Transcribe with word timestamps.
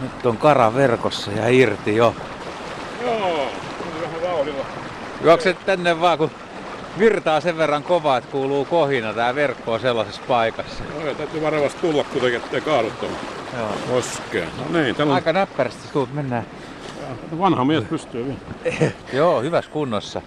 Nyt 0.00 0.26
on 0.26 0.36
kara 0.36 0.74
verkossa 0.74 1.30
ja 1.30 1.48
irti 1.48 1.96
jo. 1.96 2.14
Joo, 3.02 3.48
vähän 4.02 4.22
vauhdilla. 4.22 4.64
Juokset 5.24 5.56
tänne 5.66 6.00
vaan, 6.00 6.18
kun 6.18 6.30
virtaa 6.98 7.40
sen 7.40 7.56
verran 7.58 7.82
kovaa, 7.82 8.16
että 8.16 8.30
kuuluu 8.30 8.64
kohina. 8.64 9.12
Tää 9.14 9.34
verkko 9.34 9.72
on 9.72 9.80
sellaisessa 9.80 10.22
paikassa. 10.28 10.84
No, 11.04 11.14
täytyy 11.14 11.42
varovasti 11.42 11.80
tulla 11.80 12.04
kuitenkin, 12.04 12.40
ettei 12.40 12.60
kaadu 12.60 12.90
tuohon 13.00 13.16
Joo. 13.58 13.68
koskeen. 13.90 14.48
No 14.72 14.80
niin, 14.80 15.02
on 15.02 15.10
Aika 15.10 15.32
näppärästi 15.32 15.88
tuut 15.92 16.14
mennään. 16.14 16.46
vanha 17.38 17.64
mies 17.64 17.84
pystyy 17.84 18.24
vielä. 18.26 18.92
Joo, 19.12 19.42
hyvässä 19.42 19.70
kunnossa. 19.70 20.22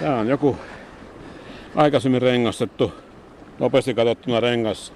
Tää 0.00 0.16
on 0.16 0.28
joku 0.28 0.56
aikaisemmin 1.76 2.22
rengastettu, 2.22 2.92
nopeasti 3.58 3.94
katsottuna 3.94 4.40
rengas 4.40 4.92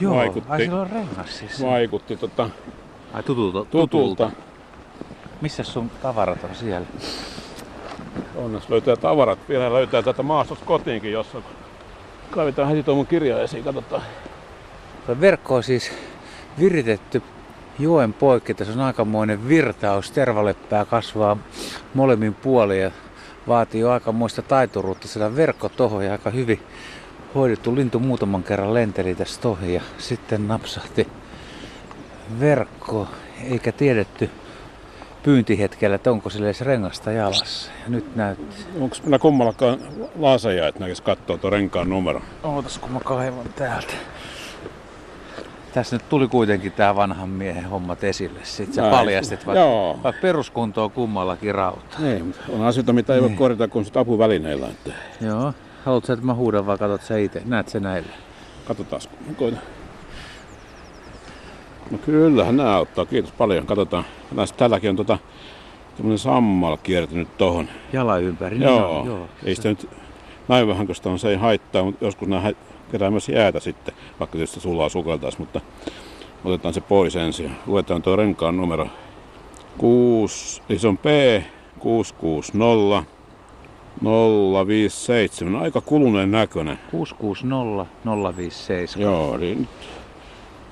Joo, 0.00 0.16
Vaikutti. 0.16 0.50
ai 0.52 0.68
on 0.68 0.90
rengas 0.90 1.38
siis. 1.38 1.62
vaikutti 1.62 2.16
tota, 2.16 2.50
Ai 3.12 3.22
tutulta. 3.22 3.64
tutulta. 3.64 4.30
Missä 5.40 5.62
sun 5.62 5.90
tavarat 6.02 6.44
on 6.44 6.54
siellä? 6.54 6.86
Onneksi 8.36 8.70
löytää 8.70 8.96
tavarat. 8.96 9.38
Vielä 9.48 9.72
löytää 9.72 10.02
tätä 10.02 10.22
maastosta 10.22 10.64
kotiinkin 10.64 11.12
jossain. 11.12 11.44
Kaivetaan 12.30 12.68
heti 12.68 12.82
tuon 12.82 12.96
mun 12.96 13.06
kirja 13.06 13.42
esiin, 13.42 13.64
katsotaan. 13.64 14.02
Tuo 15.06 15.20
verkko 15.20 15.54
on 15.54 15.62
siis 15.62 15.92
viritetty 16.58 17.22
joen 17.78 18.12
poikki. 18.12 18.54
Tässä 18.54 18.74
on 18.74 18.80
aikamoinen 18.80 19.48
virtaus. 19.48 20.10
Tervaleppää 20.10 20.84
kasvaa 20.84 21.36
molemmin 21.94 22.34
puolin 22.34 22.80
ja 22.80 22.90
vaatii 23.48 23.80
jo 23.80 23.90
aikamoista 23.90 24.42
taituruutta 24.42 25.08
saada 25.08 25.36
verkko 25.36 25.68
tohon 25.68 26.04
ja 26.04 26.12
aika 26.12 26.30
hyvin 26.30 26.60
hoidettu 27.34 27.74
lintu 27.76 27.98
muutaman 27.98 28.42
kerran 28.42 28.74
lenteli 28.74 29.14
tässä 29.14 29.40
tohi 29.40 29.74
ja 29.74 29.82
sitten 29.98 30.48
napsahti 30.48 31.08
verkko 32.40 33.08
eikä 33.50 33.72
tiedetty 33.72 34.30
pyyntihetkellä, 35.22 35.96
että 35.96 36.10
onko 36.10 36.30
sille 36.30 36.46
edes 36.46 36.60
rengasta 36.60 37.12
jalassa. 37.12 37.70
Ja 37.84 37.90
nyt 37.90 38.16
näyttää. 38.16 38.58
Onko 38.80 38.96
meillä 39.02 39.18
kummallakaan 39.18 39.78
laaseja, 40.18 40.68
että 40.68 40.80
näkisi 40.80 41.02
katsoa 41.02 41.38
tuon 41.38 41.52
renkaan 41.52 41.88
numero? 41.90 42.20
Ootas 42.42 42.78
kun 42.78 42.92
mä 42.92 43.00
kaivan 43.00 43.46
täältä. 43.56 43.92
Tässä 45.74 45.96
nyt 45.96 46.08
tuli 46.08 46.28
kuitenkin 46.28 46.72
tää 46.72 46.96
vanhan 46.96 47.28
miehen 47.28 47.64
hommat 47.64 48.04
esille. 48.04 48.40
Sitten 48.42 48.74
sä 48.74 48.82
Näin. 48.82 48.94
paljastit, 48.94 49.46
vaikka, 49.46 49.60
Joo. 49.60 49.98
vaikka 50.02 50.20
peruskunto 50.22 50.84
on 50.84 50.90
kummallakin 50.90 51.54
rauta. 51.54 51.96
Niin, 51.98 52.24
mutta 52.26 52.40
on 52.48 52.64
asioita, 52.66 52.92
mitä 52.92 53.14
ei 53.14 53.20
voi 53.20 53.28
Niin. 53.28 53.38
korjata 53.38 53.68
kuin 53.68 53.84
sit 53.84 53.96
apuvälineillä. 53.96 54.66
Että 54.68 54.92
Joo. 55.20 55.54
Haluatko 55.84 56.12
että 56.12 56.24
mä 56.26 56.34
huudan 56.34 56.66
vai 56.66 56.78
katsot 56.78 57.02
sä 57.02 57.16
itse? 57.18 57.42
Näet 57.44 57.68
se 57.68 57.80
näillä? 57.80 58.12
katsotaan. 58.64 59.02
No 61.90 61.98
kyllähän 61.98 62.56
nämä 62.56 62.76
auttaa, 62.76 63.06
kiitos 63.06 63.32
paljon. 63.32 63.66
Katsotaan. 63.66 64.04
Näistä 64.32 64.58
tälläkin 64.58 64.90
on 64.90 64.96
tota, 64.96 65.18
tämmönen 65.96 66.18
sammal 66.18 66.76
kiertynyt 66.76 67.38
tohon. 67.38 67.68
Jalan 67.92 68.22
ympäri. 68.22 68.58
niin 68.58 68.68
Joo, 68.68 69.06
joo. 69.06 69.28
ei 69.44 69.54
sitä 69.54 69.68
nyt 69.68 69.88
näin 70.48 70.68
vähän, 70.68 70.94
sitä 70.94 71.10
on, 71.10 71.18
se 71.18 71.30
ei 71.30 71.36
haittaa, 71.36 71.84
mutta 71.84 72.04
joskus 72.04 72.28
nämä 72.28 72.52
kerää 72.92 73.10
myös 73.10 73.28
jäätä 73.28 73.60
sitten, 73.60 73.94
vaikka 74.20 74.32
tietysti 74.32 74.60
sulaa 74.60 74.88
sukeltaisi, 74.88 75.38
mutta 75.38 75.60
otetaan 76.44 76.74
se 76.74 76.80
pois 76.80 77.16
ensin. 77.16 77.50
Luetaan 77.66 78.02
tuo 78.02 78.16
renkaan 78.16 78.56
numero 78.56 78.86
6, 79.78 80.62
eli 80.68 80.78
se 80.78 80.88
on 80.88 80.98
P 80.98 81.04
660 81.78 83.04
057, 84.66 85.62
aika 85.62 85.80
kuluneen 85.80 86.30
näköinen. 86.30 86.78
660 86.90 87.86
057. 88.36 89.12
Joo, 89.12 89.36
niin 89.36 89.68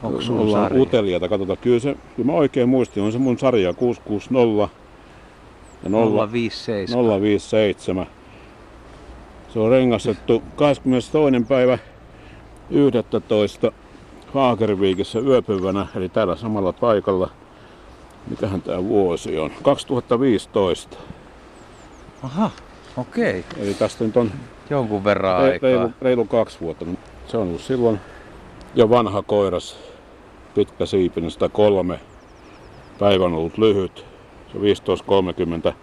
Onko 0.02 0.20
sulla 0.20 0.40
ollaan 0.40 0.64
sarja? 0.64 0.82
uteliaita, 0.82 1.28
katsotaan. 1.28 1.58
Kyllä 1.58 1.78
se, 1.80 1.96
kyllä 2.16 2.32
mä 2.32 2.38
oikein 2.38 2.68
muistin, 2.68 3.02
on 3.02 3.12
se 3.12 3.18
mun 3.18 3.38
sarja 3.38 3.74
660 3.74 4.68
ja 5.82 5.88
0, 5.90 6.32
057. 6.32 7.20
057. 7.20 8.06
Se 9.52 9.58
on 9.58 9.70
rengastettu 9.70 10.42
22. 10.56 11.44
päivä 11.48 11.78
11. 12.70 13.72
Haakerviikissä 14.34 15.18
yöpyvänä, 15.18 15.86
eli 15.96 16.08
täällä 16.08 16.36
samalla 16.36 16.72
paikalla. 16.72 17.30
Mikähän 18.30 18.62
tämä 18.62 18.84
vuosi 18.84 19.38
on? 19.38 19.50
2015. 19.62 20.96
Aha, 22.22 22.50
okei. 22.96 23.44
Eli 23.56 23.74
tästä 23.74 24.04
nyt 24.04 24.16
on 24.16 24.30
Jonkun 24.70 25.04
verran 25.04 25.40
re- 25.40 25.42
aikaa. 25.52 25.70
reilu, 25.70 25.90
reilu 26.02 26.24
kaksi 26.24 26.60
vuotta. 26.60 26.84
Se 27.26 27.36
on 27.36 27.48
ollut 27.48 27.60
silloin 27.60 28.00
jo 28.74 28.90
vanha 28.90 29.22
koiras, 29.22 29.78
pitkä 30.54 30.86
siipinen, 30.86 31.30
103. 31.30 32.00
Päivä 32.98 33.24
on 33.24 33.34
ollut 33.34 33.58
lyhyt. 33.58 34.06
Se 34.52 34.58
on 34.58 34.64
15.30 35.70 35.74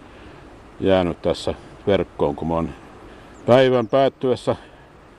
jäänyt 0.80 1.22
tässä 1.22 1.54
verkkoon, 1.86 2.36
kun 2.36 2.48
mä 2.48 2.54
oon 2.54 2.68
päivän 3.46 3.88
päättyessä 3.88 4.56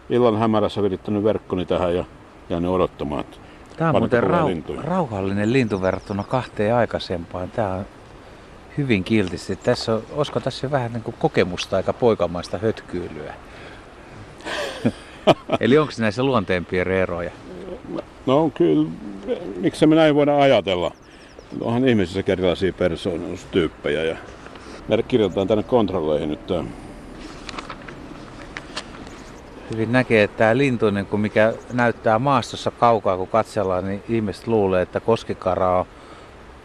illan 0.09 0.37
hämärässä 0.37 0.83
virittänyt 0.83 1.23
verkkoni 1.23 1.65
tähän 1.65 1.95
ja 1.95 2.05
jäänyt 2.49 2.71
odottamaan. 2.71 3.25
Tämä 3.77 3.89
on 3.89 3.95
muuten 3.97 4.23
rau- 4.23 4.45
lintuja. 4.45 4.81
rauhallinen 4.81 5.53
lintu 5.53 5.81
verrattuna 5.81 6.23
kahteen 6.23 6.75
aikaisempaan. 6.75 7.51
Tämä 7.51 7.73
on 7.73 7.85
hyvin 8.77 9.03
kiltisti. 9.03 9.55
Tässä 9.55 9.95
on, 9.95 10.03
olisiko 10.11 10.39
tässä 10.39 10.71
vähän 10.71 10.93
niin 10.93 11.03
kuin 11.03 11.15
kokemusta 11.19 11.75
aika 11.75 11.93
poikamaista 11.93 12.57
hötkyylyä? 12.57 13.33
Eli 15.59 15.77
onko 15.77 15.93
näissä 15.99 16.23
luonteenpiirre 16.23 17.01
eroja? 17.01 17.31
No 18.27 18.51
kyllä, 18.53 18.89
miksi 19.57 19.87
me 19.87 19.95
näin 19.95 20.15
voida 20.15 20.37
ajatella? 20.37 20.91
Onhan 21.61 21.87
ihmisissä 21.87 22.23
erilaisia 22.27 22.73
persoonallisuustyyppejä 22.73 24.03
ja 24.03 24.17
me 24.87 25.03
kirjoitetaan 25.03 25.47
tänne 25.47 25.63
kontrolleihin 25.63 26.29
nyt. 26.29 26.39
Hyvin 29.71 29.91
näkee, 29.91 30.23
että 30.23 30.37
tämä 30.37 30.57
lintu, 30.57 30.89
niin 30.89 31.05
kuin 31.05 31.19
mikä 31.19 31.53
näyttää 31.73 32.19
maastossa 32.19 32.71
kaukaa, 32.71 33.17
kun 33.17 33.27
katsellaan, 33.27 33.85
niin 33.85 34.03
ihmiset 34.09 34.47
luulee, 34.47 34.81
että 34.81 34.99
koskikara 34.99 35.79
on 35.79 35.85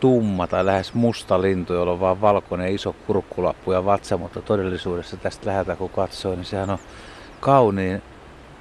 tumma 0.01 0.47
tai 0.47 0.67
lähes 0.67 0.95
musta 0.95 1.43
lintu, 1.43 1.73
jolla 1.73 1.93
on 1.93 2.01
vaan 2.01 2.21
valkoinen 2.21 2.75
iso 2.75 2.95
kurkkulappu 3.07 3.73
ja 3.73 3.85
vatsa, 3.85 4.17
mutta 4.17 4.43
todellisuudessa 4.43 5.17
tästä 5.17 5.47
läheltä 5.47 5.77
kun 5.77 5.91
katsoo, 5.91 6.35
niin 6.35 6.45
sehän 6.45 6.71
on 6.71 6.79
kauniin 7.41 8.03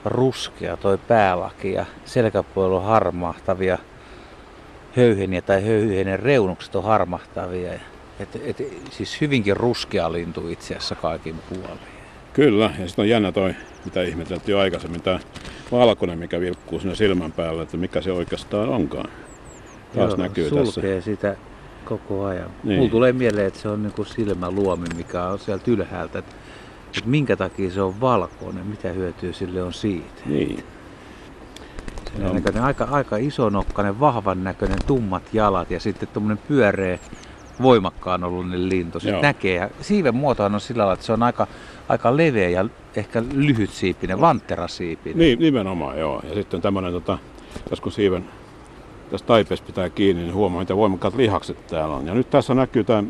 ruskea 0.05 0.77
toi 0.77 0.97
päälaki 0.97 1.73
ja 1.73 1.85
selkäpuolella 2.05 2.77
on 2.77 2.85
harmahtavia 2.85 3.77
höyheniä 4.97 5.41
tai 5.41 5.65
höyhenen 5.65 6.19
reunukset 6.19 6.75
on 6.75 6.83
harmahtavia. 6.83 7.73
Et, 8.19 8.35
et, 8.45 8.57
siis 8.91 9.21
hyvinkin 9.21 9.57
ruskea 9.57 10.11
lintu 10.11 10.49
itse 10.49 10.75
asiassa 10.75 10.95
kaikin 10.95 11.35
puolin. 11.49 11.79
Kyllä, 12.33 12.71
ja 12.79 12.87
sitten 12.87 13.03
on 13.03 13.09
jännä 13.09 13.31
toi, 13.31 13.55
mitä 13.85 14.03
ihmeteltiin 14.03 14.53
jo 14.53 14.59
aikaisemmin, 14.59 15.01
tämä 15.01 15.19
valkoinen, 15.71 16.19
mikä 16.19 16.39
vilkkuu 16.39 16.79
siinä 16.79 16.95
silmän 16.95 17.31
päällä, 17.31 17.63
että 17.63 17.77
mikä 17.77 18.01
se 18.01 18.11
oikeastaan 18.11 18.69
onkaan. 18.69 19.09
Taas 19.95 20.09
Joo, 20.09 20.17
näkyy 20.17 20.49
sulkee 20.49 20.95
tässä. 20.95 21.11
sitä 21.11 21.35
koko 21.85 22.25
ajan. 22.25 22.45
Niin. 22.47 22.57
Niin. 22.63 22.79
Mulla 22.79 22.91
tulee 22.91 23.13
mieleen, 23.13 23.47
että 23.47 23.59
se 23.59 23.69
on 23.69 23.83
niinku 23.83 24.03
silmäluomi, 24.03 24.87
mikä 24.95 25.23
on 25.23 25.39
sieltä 25.39 25.71
ylhäältä. 25.71 26.19
Että 26.19 26.35
et 26.97 27.05
minkä 27.05 27.35
takia 27.35 27.71
se 27.71 27.81
on 27.81 28.01
valkoinen, 28.01 28.67
mitä 28.67 28.89
hyötyä 28.89 29.33
sille 29.33 29.63
on 29.63 29.73
siitä. 29.73 30.21
Niin. 30.25 30.63
Sen 32.13 32.23
Joo. 32.23 32.33
näköinen, 32.33 32.63
aika, 32.63 32.87
aika 32.91 33.17
isonokkainen, 33.17 33.99
vahvan 33.99 34.43
näköinen, 34.43 34.77
tummat 34.87 35.23
jalat 35.33 35.71
ja 35.71 35.79
sitten 35.79 36.09
tuommoinen 36.13 36.43
pyöreä, 36.47 36.99
voimakkaan 37.61 38.23
olullinen 38.23 38.69
lintu. 38.69 38.99
Sitten 38.99 39.13
Joo. 39.13 39.21
näkee. 39.21 39.55
Ja 39.55 39.69
siiven 39.81 40.15
muotohan 40.15 40.53
on 40.53 40.61
sillä 40.61 40.81
lailla, 40.81 40.93
että 40.93 41.05
se 41.05 41.13
on 41.13 41.23
aika, 41.23 41.47
aika 41.89 42.17
leveä 42.17 42.49
ja 42.49 42.65
ehkä 42.95 43.23
lyhyt 43.33 43.69
siipinen, 43.69 44.21
vantterasiipinen. 44.21 45.19
niin, 45.19 45.39
nimenomaan 45.39 45.99
joo. 45.99 46.21
Ja 46.29 46.33
sitten 46.33 46.61
tämmöinen, 46.61 46.93
tota, 46.93 47.17
tässä 47.69 47.83
kun 47.83 47.91
siiven 47.91 48.25
tässä 49.11 49.27
taipeessa 49.27 49.65
pitää 49.65 49.89
kiinni, 49.89 50.23
niin 50.23 50.33
huomaa, 50.33 50.59
mitä 50.59 50.75
voimakkaat 50.75 51.15
lihakset 51.15 51.67
täällä 51.67 51.95
on. 51.95 52.07
Ja 52.07 52.13
nyt 52.13 52.29
tässä 52.29 52.53
näkyy 52.53 52.83
tämä 52.83 53.03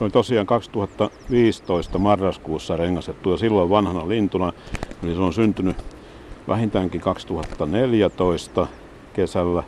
Noin 0.00 0.12
tosiaan 0.12 0.46
2015 0.46 1.98
marraskuussa 1.98 2.76
rengastettu 2.76 3.30
ja 3.30 3.36
silloin 3.36 3.70
vanhana 3.70 4.08
lintuna. 4.08 4.52
Eli 5.02 5.14
se 5.14 5.20
on 5.20 5.32
syntynyt 5.32 5.76
vähintäänkin 6.48 7.00
2014 7.00 8.66
kesällä, 9.12 9.62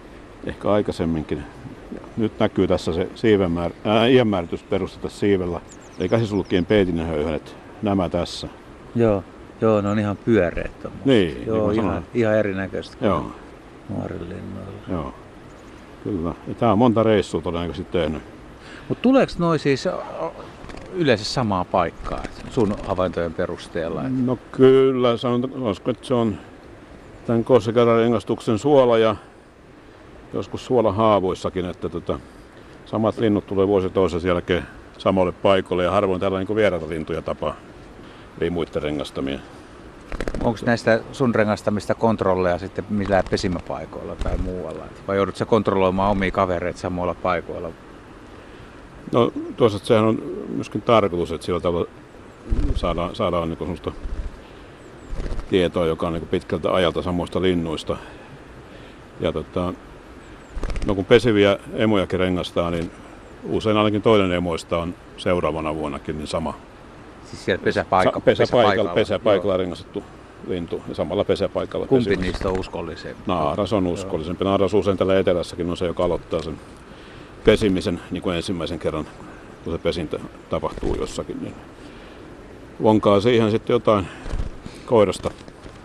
ehkä 0.46 0.70
aikaisemminkin. 0.70 1.42
Nyt 2.16 2.38
näkyy 2.38 2.66
tässä 2.66 2.92
se 2.92 3.08
siivenmäär, 3.14 3.72
ää, 3.84 4.06
iänmääritysperuste 4.06 4.98
tässä 5.00 5.18
siivellä. 5.18 5.60
Eli 5.98 6.08
käsisulkien 6.08 6.66
peitinhöyhenet, 6.66 7.56
nämä 7.82 8.08
tässä. 8.08 8.48
Joo, 8.94 9.24
joo, 9.60 9.80
ne 9.80 9.88
on 9.88 9.98
ihan 9.98 10.16
pyöreät 10.16 10.80
tommoset. 10.82 11.06
Niin, 11.06 11.34
niin 11.34 11.46
Joo, 11.46 11.64
kuin 11.64 11.76
ihan, 11.76 12.04
ihan 12.14 12.34
erinäköistä 12.34 12.96
kuin 12.96 13.06
Joo, 13.08 13.26
nuorilinnoilla. 13.88 14.72
joo. 14.88 15.14
Kyllä. 16.04 16.34
Ja 16.48 16.54
tämä 16.54 16.72
on 16.72 16.78
monta 16.78 17.02
reissua 17.02 17.40
todennäköisesti 17.40 17.92
tehnyt. 17.92 18.22
Mutta 18.88 19.02
tuleeko 19.02 19.32
noi 19.38 19.58
siis 19.58 19.88
yleensä 20.92 21.24
samaan 21.24 21.66
paikkaan 21.66 22.24
sun 22.50 22.74
havaintojen 22.86 23.34
perusteella? 23.34 24.02
No 24.02 24.38
kyllä, 24.52 25.16
sanotaanko, 25.16 25.90
että 25.90 26.06
se 26.06 26.14
on 26.14 26.36
tämän 27.26 27.44
kossikaran 27.44 27.98
rengastuksen 27.98 28.58
suola 28.58 28.98
ja 28.98 29.16
joskus 30.32 30.66
suolahaavoissakin, 30.66 31.64
että 31.64 31.88
tota, 31.88 32.20
samat 32.86 33.18
linnut 33.18 33.46
tulee 33.46 33.68
vuosi 33.68 33.90
toisensa 33.90 34.28
jälkeen 34.28 34.66
samalle 34.98 35.32
paikalle 35.32 35.84
ja 35.84 35.90
harvoin 35.90 36.20
täällä 36.20 36.38
niin 36.38 36.56
vieraita 36.56 36.88
lintuja 36.88 37.22
tapaa, 37.22 37.56
ei 38.40 38.50
muiden 38.50 38.82
rengastamia. 38.82 39.38
Onko 40.44 40.58
näistä 40.66 41.00
sun 41.12 41.34
rengastamista 41.34 41.94
kontrolleja 41.94 42.58
sitten 42.58 42.84
millään 42.88 43.24
pesimäpaikoilla 43.30 44.16
tai 44.16 44.36
muualla? 44.38 44.84
Vai 45.08 45.16
joudutko 45.16 45.46
kontrolloimaan 45.46 46.10
omia 46.10 46.30
kavereita 46.30 46.78
samoilla 46.78 47.14
paikoilla? 47.14 47.70
No 49.12 49.32
tuossa 49.56 49.78
sehän 49.78 50.04
on 50.04 50.22
myöskin 50.48 50.82
tarkoitus, 50.82 51.32
että 51.32 51.46
sillä 51.46 51.60
tavalla 51.60 51.86
saadaan, 52.74 53.14
saadaan 53.16 53.48
niin 53.48 53.58
sellaista 53.58 53.92
tietoa, 55.50 55.86
joka 55.86 56.06
on 56.06 56.12
niin 56.12 56.26
pitkältä 56.26 56.72
ajalta 56.74 57.02
samoista 57.02 57.42
linnuista. 57.42 57.96
Ja 59.20 59.32
tota, 59.32 59.72
no 60.86 60.94
kun 60.94 61.04
pesiviä 61.04 61.58
emojakin 61.74 62.20
rengastaa, 62.20 62.70
niin 62.70 62.90
usein 63.48 63.76
ainakin 63.76 64.02
toinen 64.02 64.32
emoista 64.32 64.78
on 64.78 64.94
seuraavana 65.16 65.74
vuonnakin 65.74 66.18
niin 66.18 66.26
sama. 66.26 66.54
Siis 67.24 67.44
siellä 67.44 67.64
pesäpaikka, 67.64 68.18
Sa- 68.18 68.24
pesäpaikalla, 68.24 68.66
pesäpaikalla, 68.66 68.94
pesäpaikalla 68.94 69.56
rengastettu 69.56 70.02
lintu 70.48 70.82
ja 70.88 70.94
samalla 70.94 71.24
pesäpaikalla 71.24 71.86
Kumpi 71.86 72.04
pesimässä. 72.04 72.30
niistä 72.32 72.48
on 72.48 72.60
uskollisempi? 72.60 73.22
Naaras 73.26 73.72
on 73.72 73.86
uskollisempi. 73.86 74.44
Naaras 74.44 74.74
usein 74.74 74.96
täällä 74.96 75.18
etelässäkin 75.18 75.70
on 75.70 75.76
se, 75.76 75.86
joka 75.86 76.04
aloittaa 76.04 76.42
sen 76.42 76.58
pesimisen 77.44 78.00
niin 78.10 78.22
kuin 78.22 78.36
ensimmäisen 78.36 78.78
kerran, 78.78 79.06
kun 79.64 79.72
se 79.72 79.78
pesintä 79.78 80.18
tapahtuu 80.50 80.94
jossakin. 80.94 81.42
Niin 81.42 81.54
vonkaa 82.82 83.20
siihen 83.20 83.50
sitten 83.50 83.74
jotain 83.74 84.08
koirasta, 84.86 85.30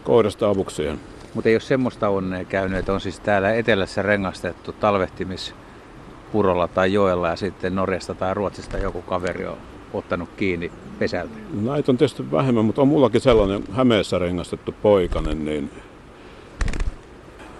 koirasta 0.03 0.49
avuksi 0.49 0.75
siihen. 0.75 0.99
Mutta 1.33 1.49
ei 1.49 1.55
ole 1.55 1.61
semmoista 1.61 2.09
onnea 2.09 2.45
käynyt, 2.45 2.79
että 2.79 2.93
on 2.93 3.01
siis 3.01 3.19
täällä 3.19 3.53
etelässä 3.53 4.01
rengastettu 4.01 4.71
talvehtimispurolla 4.71 6.67
tai 6.67 6.93
joella 6.93 7.27
ja 7.27 7.35
sitten 7.35 7.75
Norjasta 7.75 8.15
tai 8.15 8.33
Ruotsista 8.33 8.77
joku 8.77 9.01
kaveri 9.01 9.45
on 9.45 9.57
ottanut 9.93 10.29
kiinni 10.37 10.71
pesältä. 10.99 11.33
Näitä 11.53 11.91
on 11.91 11.97
tietysti 11.97 12.31
vähemmän, 12.31 12.65
mutta 12.65 12.81
on 12.81 12.87
mullakin 12.87 13.21
sellainen 13.21 13.63
Hämeessä 13.71 14.19
rengastettu 14.19 14.75
poikanen, 14.81 15.45
niin 15.45 15.71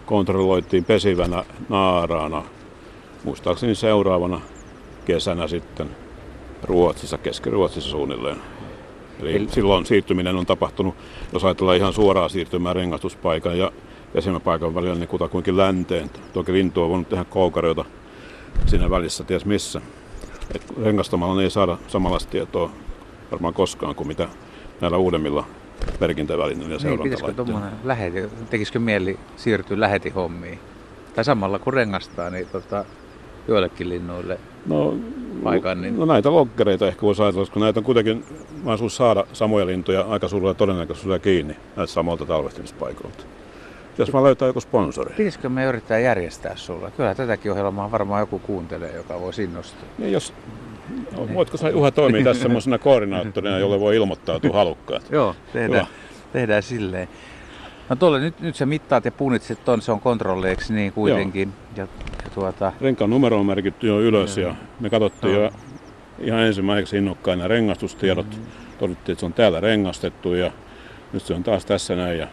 kontrolloitiin 0.06 0.86
pesivänä 0.86 1.44
naaraana, 1.70 2.44
muistaakseni 3.24 3.76
seuraavana 3.76 4.42
kesänä 5.06 5.48
sitten 5.48 5.90
Ruotsissa, 6.64 7.18
Keski-Ruotsissa 7.18 7.90
suunnilleen. 7.92 8.38
Eli, 9.20 9.36
Eli 9.36 9.48
silloin 9.50 9.86
siirtyminen 9.86 10.36
on 10.36 10.46
tapahtunut, 10.46 10.96
jos 11.34 11.44
ajatellaan 11.44 11.78
ihan 11.78 11.94
suoraa 11.94 12.30
siirtymää 12.30 12.74
rengastuspaikan 12.74 13.58
ja 13.58 13.72
pesimäpaikan 14.14 14.76
välillä, 14.76 14.96
niin 14.96 15.08
kutakuinkin 15.08 15.58
länteen. 15.58 16.10
Toki 16.34 16.54
lintu 16.54 16.84
on 16.84 16.90
voinut 16.90 17.10
tehdä 17.10 17.26
koukareita 17.26 17.86
siinä 18.66 18.90
välissä, 18.90 19.24
ties 19.24 19.46
missä. 19.46 19.82
Et 20.56 20.74
rengastamalla 20.84 21.44
ei 21.44 21.50
saada 21.50 21.78
samanlaista 21.88 22.32
tietoa 22.32 22.70
varmaan 23.32 23.54
koskaan 23.54 23.96
kuin 23.96 24.08
mitä 24.08 24.28
näillä 24.82 24.98
uudemmilla 24.98 25.46
merkintävälineillä 26.00 26.76
ja 26.76 26.90
Niin, 26.90 27.00
pitäisikö 27.00 27.34
tuommoinen 27.34 27.72
läheti, 27.84 28.24
tekisikö 28.50 28.80
mieli 28.80 29.20
siirtyä 29.36 29.80
lähetihommiin? 29.80 30.60
Tai 31.16 31.24
samalla 31.24 31.60
kun 31.60 31.74
rengastaa, 31.74 32.30
niin 32.30 32.48
tota, 32.52 32.86
joillekin 33.48 33.90
linnuille 33.90 34.40
No, 34.66 34.94
paikan, 35.44 35.82
niin- 35.82 36.00
no 36.00 36.06
näitä 36.06 36.32
lokkereita 36.32 36.88
ehkä 36.88 37.02
voisi 37.02 37.22
ajatella, 37.22 37.42
koska 37.46 37.60
näitä 37.60 37.80
on 37.80 37.84
kuitenkin 37.84 38.24
mahdollisuus 38.58 38.96
saada 38.96 39.24
samoja 39.34 39.66
lintuja 39.66 40.02
aika 40.02 40.28
suurella 40.28 40.54
todennäköisyydellä 40.54 41.20
kiinni 41.20 41.56
näitä 41.76 41.92
samoilta 41.94 42.26
talvehtimispaikoilta. 42.26 43.24
Jos 43.98 44.14
vaan 44.14 44.24
löytää 44.24 44.48
joku 44.48 44.62
sponsori. 44.62 45.14
pitäisikö 45.18 45.50
me 45.50 45.66
yrittää 45.66 46.00
järjestää 46.00 46.56
sulla? 46.56 46.92
Kyllä 46.92 47.16
tätäkin 47.16 47.52
ohjelmaa 47.52 47.92
varmaan 47.92 48.20
joku 48.20 48.40
kuuntelee, 48.40 48.96
joka 48.96 49.20
voi 49.22 49.32
innostua. 49.44 49.88
Niin 49.98 50.12
jos, 50.12 50.34
voitko 51.34 51.58
sä 51.58 51.70
Juha 51.70 51.92
toimia 51.92 52.24
tässä 52.24 52.44
semmoisena 52.44 52.78
koordinaattorina, 52.78 53.60
jolle 53.60 53.80
voi 53.80 53.96
ilmoittautua 53.96 54.54
halukkaat? 54.54 55.04
Joo, 55.12 55.36
tehdään, 55.54 55.86
Hyvä. 55.86 55.86
tehdään 56.34 56.64
silleen. 56.64 57.08
No 57.94 57.98
tuolle 57.98 58.20
nyt, 58.20 58.40
nyt 58.40 58.56
sä 58.56 58.66
mittaat 58.66 59.06
ja 59.06 59.12
punnitset 59.12 59.66
ton, 59.66 59.82
se 59.82 59.92
on 59.92 60.00
kontrolleiksi 60.00 60.74
niin 60.74 60.94
kuitenkin. 60.94 61.54
Ja, 61.76 61.88
ja 62.24 62.30
tuota, 62.36 62.72
Renkaan 62.82 63.10
numero 63.10 63.40
on 63.40 63.46
merkitty 63.46 63.88
jo 63.88 64.00
ylös 64.00 64.38
Joo. 64.38 64.50
ja 64.50 64.56
me 64.80 64.90
katsottiin 64.90 65.34
Joo. 65.34 65.44
jo 65.44 65.52
ihan 66.20 66.40
ensimmäiseksi 66.40 66.98
innokkaina 66.98 67.48
rengastustiedot. 67.48 68.30
Mm-hmm. 68.30 68.46
Todettiin, 68.80 69.14
että 69.14 69.20
se 69.20 69.26
on 69.26 69.34
täällä 69.34 69.60
rengastettu 69.60 70.34
ja 70.34 70.52
nyt 71.14 71.24
se 71.24 71.34
on 71.34 71.44
taas 71.44 71.66
tässä 71.66 71.96
näin. 71.96 72.20
Ja, 72.20 72.28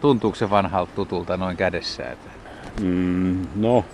tuntuuko 0.00 0.34
se 0.36 0.50
vanhalta 0.50 0.92
tutulta 0.94 1.36
noin 1.36 1.56
kädessä? 1.56 2.02
Että 2.10 2.30
mm, 2.80 3.46
no, 3.56 3.84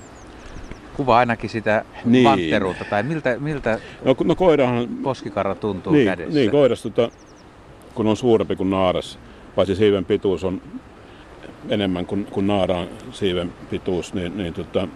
kuva 0.97 1.19
ainakin 1.19 1.51
sitä 1.51 1.85
Niin. 2.05 2.25
vantteruutta, 2.25 2.85
tai 2.85 3.03
miltä, 3.03 3.37
miltä 3.39 3.79
no, 4.05 4.17
no 4.25 4.35
koirahan 4.35 4.89
poskikarra 5.03 5.55
tuntuu 5.55 5.93
niin, 5.93 6.07
kädessä? 6.07 6.35
Niin, 6.35 6.51
koiras, 6.51 6.83
tota, 6.83 7.11
kun 7.95 8.07
on 8.07 8.17
suurempi 8.17 8.57
kuin 8.57 8.71
naaras, 8.71 9.19
paitsi 9.55 9.77
siiven 9.77 10.05
pituus 10.05 10.45
on 10.45 10.63
enemmän 11.69 12.07
kuin, 12.07 12.27
kuin 12.27 12.47
naaraan 12.47 12.89
siiven 13.13 13.53
pituus, 13.71 14.15
niin, 14.15 14.37
niin 14.37 14.55
tota, 14.55 14.89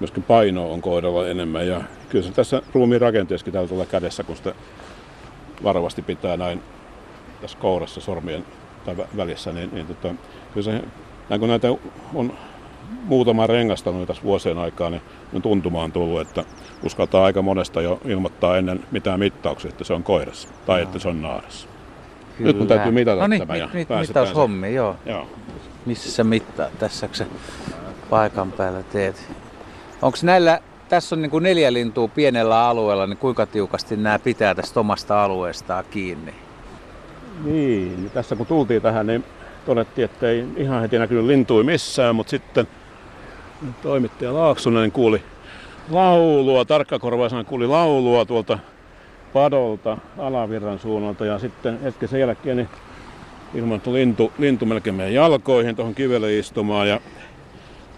myöskin 0.00 0.22
paino 0.22 0.72
on 0.72 0.82
koiralla 0.82 1.28
enemmän. 1.28 1.68
Ja 1.68 1.80
kyllä 2.08 2.24
se 2.24 2.32
tässä 2.32 2.62
ruumiin 2.74 3.00
rakenteessakin 3.00 3.52
täytyy 3.52 3.74
olla 3.74 3.86
kädessä, 3.86 4.22
kun 4.22 4.36
sitä 4.36 4.54
varovasti 5.62 6.02
pitää 6.02 6.36
näin 6.36 6.62
tässä 7.40 7.58
kourassa 7.58 8.00
sormien 8.00 8.44
tai 8.84 8.94
vä- 8.94 9.16
välissä, 9.16 9.52
niin, 9.52 9.70
niin 9.72 9.86
tota, 9.86 10.14
kyllä 10.54 10.64
se, 10.64 10.82
näin 11.28 11.40
kun 11.40 11.48
näitä 11.48 11.68
on 12.14 12.32
muutama 13.04 13.46
rengastanut 13.46 14.06
tässä 14.06 14.22
vuosien 14.22 14.58
aikaa, 14.58 14.90
niin 14.90 15.02
on 15.34 15.42
tuntumaan 15.42 15.92
tullut, 15.92 16.20
että 16.20 16.44
uskaltaa 16.82 17.24
aika 17.24 17.42
monesta 17.42 17.82
jo 17.82 18.00
ilmoittaa 18.04 18.58
ennen 18.58 18.84
mitään 18.90 19.18
mittauksia, 19.18 19.68
että 19.68 19.84
se 19.84 19.92
on 19.92 20.02
koirassa 20.02 20.48
tai 20.66 20.82
että 20.82 20.98
se 20.98 21.08
on 21.08 21.22
naarassa. 21.22 21.75
Nyt 22.38 22.58
mun 22.58 22.66
täytyy 22.66 22.92
mitata 22.92 23.20
no 23.20 23.26
niin, 23.26 23.40
tämä 23.40 23.56
ja 23.56 23.66
mit, 23.66 23.74
mit, 23.74 23.88
pääsetään 23.88 24.26
mittaushommi, 24.26 24.74
joo. 24.74 24.96
Joo. 25.06 25.28
Missä 25.86 26.12
sä 26.12 26.24
mittaat? 26.24 26.78
Tässä 26.78 27.08
sä 27.12 27.26
paikan 28.10 28.52
päällä 28.52 28.82
teet. 28.82 29.28
Onko 30.02 30.18
näillä, 30.22 30.60
tässä 30.88 31.14
on 31.14 31.22
niin 31.22 31.30
kuin 31.30 31.42
neljä 31.42 31.72
lintua 31.72 32.08
pienellä 32.08 32.68
alueella, 32.68 33.06
niin 33.06 33.16
kuinka 33.16 33.46
tiukasti 33.46 33.96
nämä 33.96 34.18
pitää 34.18 34.54
tästä 34.54 34.80
omasta 34.80 35.24
alueestaan 35.24 35.84
kiinni? 35.90 36.34
Niin, 37.44 37.96
niin 37.96 38.10
tässä 38.10 38.36
kun 38.36 38.46
tultiin 38.46 38.82
tähän, 38.82 39.06
niin 39.06 39.24
todettiin, 39.66 40.04
että 40.04 40.28
ei 40.28 40.46
ihan 40.56 40.80
heti 40.80 40.98
näkynyt 40.98 41.24
lintui 41.24 41.64
missään, 41.64 42.16
mutta 42.16 42.30
sitten 42.30 42.68
toimittaja 43.82 44.34
Laaksonen 44.34 44.92
kuuli 44.92 45.22
laulua, 45.90 46.64
tarkkakorvaisena 46.64 47.44
kuuli 47.44 47.66
laulua 47.66 48.24
tuolta 48.24 48.58
padolta 49.36 49.98
alavirran 50.18 50.78
suunnalta 50.78 51.26
ja 51.26 51.38
sitten 51.38 51.80
hetken 51.82 52.08
sen 52.08 52.20
jälkeen 52.20 52.56
niin 52.56 52.68
ilmaantui 53.54 53.92
lintu, 53.92 54.32
lintu 54.38 54.66
melkein 54.66 54.96
meidän 54.96 55.14
jalkoihin 55.14 55.76
tuohon 55.76 55.94
kivelle 55.94 56.38
istumaan 56.38 56.88
ja 56.88 57.00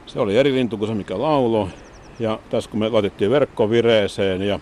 se 0.07 0.21
oli 0.21 0.37
eri 0.37 0.53
lintu 0.53 0.77
kuin 0.79 0.89
se 0.89 0.95
mikä 0.95 1.21
laulo. 1.21 1.69
Ja 2.19 2.39
tässä 2.51 2.71
kun 2.71 2.81
me 2.81 2.89
laitettiin 2.89 3.31
verkko 3.31 3.71
vireeseen 3.71 4.43
ja, 4.43 4.61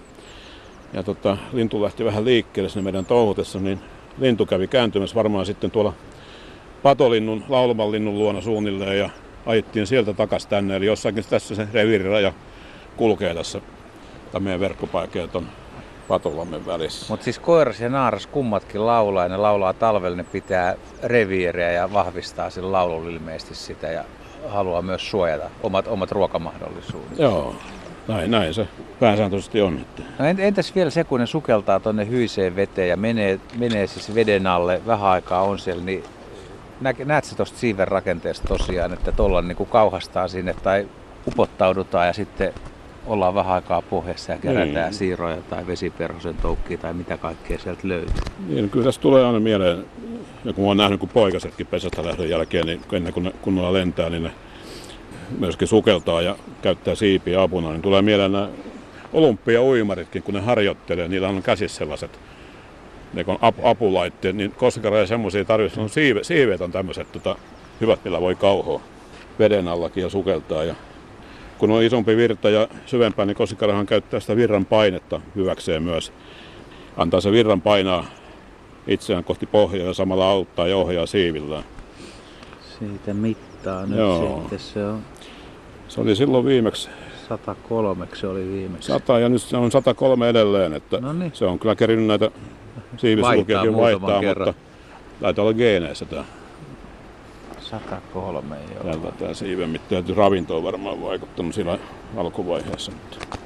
ja 0.92 1.02
tota, 1.02 1.36
lintu 1.52 1.82
lähti 1.82 2.04
vähän 2.04 2.24
liikkeelle 2.24 2.68
sinne 2.68 2.84
meidän 2.84 3.04
touhutessa, 3.04 3.58
niin 3.58 3.80
lintu 4.18 4.46
kävi 4.46 4.66
kääntymässä 4.66 5.16
varmaan 5.16 5.46
sitten 5.46 5.70
tuolla 5.70 5.92
patolinnun, 6.82 7.44
laulavan 7.48 7.92
linnun 7.92 8.18
luona 8.18 8.40
suunnilleen 8.40 8.98
ja 8.98 9.10
ajettiin 9.46 9.86
sieltä 9.86 10.12
takas 10.12 10.46
tänne. 10.46 10.76
Eli 10.76 10.86
jossakin 10.86 11.24
tässä 11.30 11.54
se 11.54 11.68
reviiriraja 11.72 12.32
kulkee 12.96 13.34
tässä 13.34 13.60
tämä 14.32 14.44
meidän 14.44 14.60
verkkopaikka 14.60 15.18
on 15.34 15.48
patolammen 16.08 16.66
välissä. 16.66 17.06
Mutta 17.08 17.24
siis 17.24 17.38
koiras 17.38 17.80
ja 17.80 17.88
naaras 17.88 18.26
kummatkin 18.26 18.86
laulaa 18.86 19.22
ja 19.24 19.28
ne 19.28 19.36
laulaa 19.36 19.72
talvella, 19.72 20.16
ne 20.16 20.24
pitää 20.24 20.74
reviiriä 21.02 21.72
ja 21.72 21.92
vahvistaa 21.92 22.50
sillä 22.50 22.72
laululla 22.72 23.10
ilmeisesti 23.10 23.54
sitä 23.54 23.86
ja 23.86 24.04
haluaa 24.48 24.82
myös 24.82 25.10
suojata 25.10 25.50
omat, 25.62 25.86
omat 25.86 26.10
ruokamahdollisuudet. 26.12 27.18
Joo, 27.18 27.54
näin, 28.08 28.30
näin 28.30 28.54
se 28.54 28.68
pääsääntöisesti 29.00 29.60
on. 29.62 29.78
Että 29.78 30.02
No 30.18 30.24
en- 30.26 30.40
entäs 30.40 30.74
vielä 30.74 30.90
se, 30.90 31.04
kun 31.04 31.20
ne 31.20 31.26
sukeltaa 31.26 31.80
tuonne 31.80 32.08
hyiseen 32.08 32.56
veteen 32.56 32.88
ja 32.88 32.96
menee, 32.96 33.40
menee 33.58 33.86
siis 33.86 34.14
veden 34.14 34.46
alle, 34.46 34.80
vähän 34.86 35.08
aikaa 35.10 35.42
on 35.42 35.58
siellä, 35.58 35.84
niin 35.84 36.04
nä, 36.80 36.94
näet 37.04 37.24
sä 37.24 37.36
tuosta 37.36 37.58
siiven 37.58 37.88
rakenteesta 37.88 38.48
tosiaan, 38.48 38.92
että 38.92 39.12
tuolla 39.12 39.42
niin 39.42 39.56
kuin 39.56 39.68
kauhastaa 39.68 40.28
sinne 40.28 40.54
tai 40.62 40.88
upottaudutaan 41.28 42.06
ja 42.06 42.12
sitten 42.12 42.52
ollaan 43.06 43.34
vähän 43.34 43.54
aikaa 43.54 43.82
pohjassa 43.82 44.32
ja 44.32 44.38
kerätään 44.38 44.74
Niin. 44.74 44.94
siiroja 44.94 45.36
tai 45.50 45.66
vesiperhosen 45.66 46.34
toukkia 46.34 46.78
tai 46.78 46.94
mitä 46.94 47.16
kaikkea 47.16 47.58
sieltä 47.58 47.88
löytyy. 47.88 48.14
niin, 48.48 48.70
kyllä 48.70 48.84
tässä 48.84 49.00
tulee 49.00 49.26
aina 49.26 49.40
mieleen, 49.40 49.84
ja 50.44 50.52
kun 50.52 50.64
mä 50.64 50.68
oon 50.68 50.76
nähnyt, 50.76 51.00
kun 51.00 51.08
poikasetkin 51.08 51.66
pesästä 51.66 52.04
lähdön 52.04 52.28
jälkeen, 52.30 52.66
niin 52.66 52.80
ennen 52.92 53.12
kuin 53.12 53.24
ne 53.24 53.32
kunnolla 53.42 53.72
lentää, 53.72 54.10
niin 54.10 54.22
ne 54.22 54.30
myöskin 55.38 55.68
sukeltaa 55.68 56.22
ja 56.22 56.36
käyttää 56.62 56.94
siipiä 56.94 57.42
apuna, 57.42 57.70
niin 57.70 57.82
tulee 57.82 58.02
mieleen 58.02 58.32
nämä 58.32 58.48
olympia-uimaritkin, 59.12 60.22
kun 60.22 60.34
ne 60.34 60.40
harjoittelee, 60.40 61.08
niillä 61.08 61.28
on 61.28 61.42
käsissä 61.42 61.78
sellaiset 61.78 62.18
ne 63.14 63.24
kun 63.24 63.38
ap- 63.40 63.64
apulaitteet, 63.66 64.36
niin 64.36 64.50
koskara 64.52 64.98
ja 64.98 65.06
semmoisia 65.06 65.44
tarvitsisi. 65.44 65.80
No 65.80 65.88
siive, 65.88 66.24
siivet 66.24 66.60
on 66.60 66.72
tämmöiset 66.72 67.12
tota, 67.12 67.36
hyvät, 67.80 68.00
millä 68.04 68.20
voi 68.20 68.34
kauhoa 68.34 68.80
veden 69.38 69.68
allakin 69.68 70.02
ja 70.02 70.08
sukeltaa. 70.08 70.64
Ja 70.64 70.74
kun 71.58 71.70
on 71.70 71.82
isompi 71.82 72.16
virta 72.16 72.50
ja 72.50 72.68
syvempää, 72.86 73.24
niin 73.26 73.36
kosikarahan 73.36 73.86
käyttää 73.86 74.20
sitä 74.20 74.36
virran 74.36 74.64
painetta 74.64 75.20
hyväkseen 75.36 75.82
myös. 75.82 76.12
Antaa 76.96 77.20
se 77.20 77.32
virran 77.32 77.60
painaa 77.60 78.06
itseään 78.86 79.24
kohti 79.24 79.46
pohjaa 79.46 79.86
ja 79.86 79.94
samalla 79.94 80.30
auttaa 80.30 80.66
ja 80.66 80.76
ohjaa 80.76 81.06
siivillään. 81.06 81.64
Siitä 82.78 83.14
mittaa 83.14 83.86
nyt 83.86 83.98
Joo. 83.98 84.38
sitten. 84.40 84.58
Se 84.58 84.86
on 84.86 85.02
Se 85.88 86.00
oli 86.00 86.16
silloin 86.16 86.44
viimeksi 86.44 86.88
103 87.28 88.08
se 88.14 88.26
oli 88.26 88.48
viimeksi. 88.48 88.86
100 88.86 89.18
ja 89.18 89.28
nyt 89.28 89.42
se 89.42 89.56
on 89.56 89.70
103 89.70 90.28
edelleen, 90.28 90.72
että 90.72 91.00
No 91.00 91.12
niin. 91.12 91.30
se 91.34 91.44
on 91.44 91.58
kyllä 91.58 91.74
kerinyt 91.74 92.06
näitä 92.06 92.30
siivisulkiakin 92.96 93.76
Vaihtaa 93.76 94.10
vaihtaa, 94.10 94.44
mutta 94.44 94.54
taitaa 95.20 95.42
olla 95.44 95.54
geeneissä 95.54 96.04
tämä. 96.04 96.24
103 97.66 98.56
joo. 98.74 98.84
Täältä 98.84 99.12
tämä 99.18 99.34
siiven 99.34 99.70
mitta. 99.70 99.94
ravinto 100.16 100.56
on 100.56 100.64
varmaan 100.64 101.02
vaikuttanut 101.02 101.54
siinä 101.54 101.78
alkuvaiheessa. 102.16 102.92
Mutta 102.92 103.36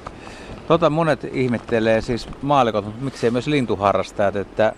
Tota 0.67 0.89
monet 0.89 1.23
ihmettelee 1.23 2.01
siis 2.01 2.27
maalikot, 2.41 2.85
mutta 2.85 3.03
miksei 3.03 3.31
myös 3.31 3.47
lintuharrastajat, 3.47 4.35
että 4.35 4.73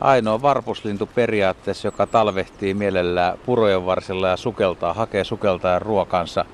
ainoa 0.00 0.42
varpuslintu 0.42 1.08
periaatteessa, 1.14 1.88
joka 1.88 2.06
talvehtii 2.06 2.74
mielellään 2.74 3.38
purojen 3.46 3.86
varsilla 3.86 4.28
ja 4.28 4.36
sukeltaa, 4.36 4.94
hakee 4.94 5.24
sukeltajan 5.24 5.82
ruokansa, 5.82 6.44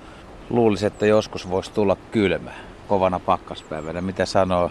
luulisi, 0.50 0.86
että 0.86 1.06
joskus 1.06 1.50
voisi 1.50 1.72
tulla 1.72 1.96
kylmä 2.10 2.50
kovana 2.88 3.18
pakkaspäivänä. 3.18 4.00
Mitä 4.00 4.26
sanoo 4.26 4.70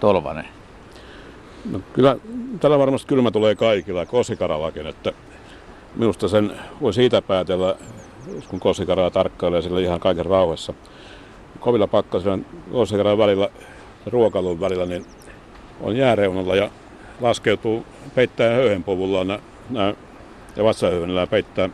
Tolvanen? 0.00 0.48
No, 1.70 1.80
kyllä 1.92 2.16
tällä 2.60 2.78
varmasti 2.78 3.08
kylmä 3.08 3.30
tulee 3.30 3.54
kaikilla, 3.54 4.06
kosikarallakin, 4.06 4.86
että 4.86 5.12
minusta 5.96 6.28
sen 6.28 6.56
voi 6.80 6.94
siitä 6.94 7.22
päätellä, 7.22 7.74
kun 8.48 8.60
kosikaraa 8.60 9.10
tarkkailee 9.10 9.62
sillä 9.62 9.80
ihan 9.80 10.00
kaiken 10.00 10.26
rauhassa. 10.26 10.74
Kovilla 11.60 11.86
pakkasilla 11.86 12.38
kosikaran 12.72 13.18
välillä, 13.18 13.48
ruokailun 14.06 14.60
välillä, 14.60 14.86
niin 14.86 15.06
on 15.80 15.96
jääreunalla 15.96 16.56
ja 16.56 16.70
laskeutuu, 17.20 17.86
peittää 18.14 18.54
höyhenpuvullaan 18.54 19.28
nä, 19.28 19.38
nä, 19.70 19.94
ja 20.56 20.64
vatsahöyhenillä 20.64 21.26
peittää 21.26 21.68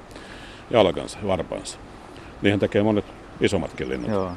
jalkansa, 0.71 1.19
varpaansa. 1.27 1.79
Niinhän 2.43 2.61
tekee 2.61 2.83
monet 2.83 3.05
isommatkin 3.41 3.89
linnut. 3.89 4.11
Joo. 4.11 4.33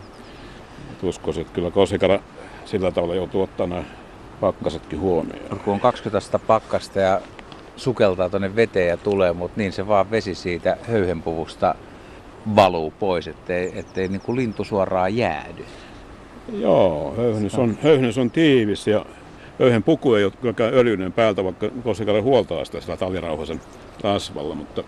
Uskoisin, 1.03 1.41
että 1.41 1.53
kyllä 1.53 1.71
kosikara 1.71 2.19
sillä 2.65 2.91
tavalla 2.91 3.15
joutuu 3.15 3.41
ottaa 3.41 3.67
nämä 3.67 3.83
pakkasetkin 4.39 4.99
huomioon. 4.99 5.59
Kun 5.59 5.73
on 5.73 5.79
20 5.79 6.17
astetta 6.17 6.39
pakkasta 6.39 6.99
ja 6.99 7.21
sukeltaa 7.77 8.29
tuonne 8.29 8.55
veteen 8.55 8.87
ja 8.87 8.97
tulee, 8.97 9.33
mutta 9.33 9.59
niin 9.59 9.73
se 9.73 9.87
vaan 9.87 10.11
vesi 10.11 10.35
siitä 10.35 10.77
höyhenpuvusta 10.89 11.75
valuu 12.55 12.93
pois, 12.99 13.27
ettei, 13.27 13.79
ettei 13.79 14.07
niin 14.07 14.21
kuin 14.21 14.35
lintu 14.35 14.63
suoraan 14.63 15.15
jäädy. 15.17 15.65
Joo, 16.53 17.13
höyhennys 17.17 17.55
on, 17.55 17.77
höyhennys 17.83 18.17
on 18.17 18.31
tiivis 18.31 18.87
ja 18.87 19.05
höyhen 19.59 19.83
puku 19.83 20.13
ei 20.15 20.23
ole 20.23 20.33
kylläkään 20.41 20.73
öljyinen 20.73 21.13
päältä, 21.13 21.43
vaikka 21.43 21.69
kosikara 21.83 22.21
huoltaa 22.21 22.65
sitä 22.65 22.81
sillä 22.81 22.97
talvirauhasen 22.97 23.61
rasvalla, 24.03 24.55
mutta 24.55 24.83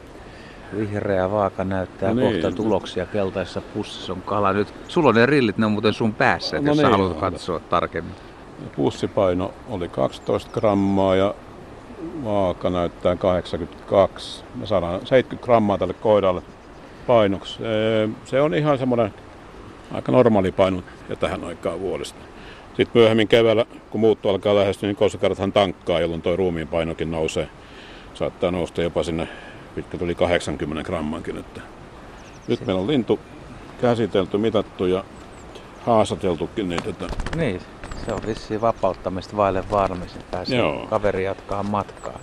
Vihreä 0.78 1.32
vaaka 1.32 1.64
näyttää 1.64 2.10
No 2.14 2.16
niin. 2.16 2.42
kohta 2.42 2.56
tuloksia. 2.58 3.06
Keltaisessa 3.06 3.62
pussissa 3.62 4.14
on 4.14 4.22
kala. 4.22 4.54
Nyt 4.54 4.74
sulla 4.88 5.10
on 5.10 5.16
ne 5.16 5.26
rillit, 5.26 5.58
ne 5.58 5.66
on 5.66 5.72
muuten 5.72 5.94
sun 5.94 6.14
päässä, 6.14 6.60
No 6.60 6.68
jos 6.68 6.78
niin, 6.78 6.92
haluat 6.92 7.18
katsoa 7.18 7.60
tarkemmin. 7.60 8.14
pussipaino 8.76 9.52
oli 9.70 9.88
12 9.90 10.52
grammaa 10.54 11.16
ja 11.16 11.36
vaaka 12.24 12.70
näyttää 12.70 13.16
82. 13.16 14.44
Me 14.56 14.66
saadaan 14.66 15.08
70 15.08 15.46
grammaa 15.46 15.78
tälle 15.78 15.94
koiralle 15.94 16.42
painoksi. 17.08 17.60
Se 18.26 18.42
on 18.42 18.54
ihan 18.54 18.78
semmoinen 18.78 19.14
aika 19.92 20.12
normaali 20.12 20.52
paino 20.52 20.84
ja 21.10 21.16
tähän 21.16 21.44
aikaan 21.44 21.80
vuodesta. 21.80 22.20
Sitten 22.68 23.02
myöhemmin 23.02 23.28
keväällä, 23.28 23.66
kun 23.90 24.02
muutto 24.02 24.30
alkaa 24.30 24.56
lähestyä, 24.56 24.88
niin 24.88 24.96
kosikarathan 24.96 25.52
tankkaa, 25.52 26.00
jolloin 26.00 26.22
tuo 26.22 26.36
ruumiin 26.36 26.68
painokin 26.68 27.12
nousee. 27.12 27.50
Saattaa 28.14 28.52
nousta 28.52 28.82
jopa 28.82 29.04
sinne 29.04 29.28
pitkä 29.76 29.98
tuli 29.98 30.16
80 30.16 30.84
grammankin. 30.84 31.38
Että 31.38 31.62
nyt 32.48 32.66
meillä 32.66 32.82
on 32.82 32.88
lintu 32.88 33.20
käsitelty, 33.82 34.38
mitattu 34.38 34.86
ja 34.86 35.04
haastateltukin, 35.86 36.70
niin 36.70 36.84
tätä 36.84 37.08
Niin, 37.36 37.62
se 38.06 38.14
on 38.14 38.20
vissiin 38.26 38.62
vapauttamista 38.62 39.38
vaille 39.38 39.64
varmasti. 39.72 40.20
Pääsee 40.32 40.58
Joo. 40.58 40.88
kaveri 40.90 41.24
jatkaa 41.24 41.64
matkaa. 41.64 42.20